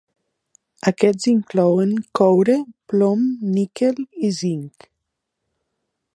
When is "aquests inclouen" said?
0.91-1.93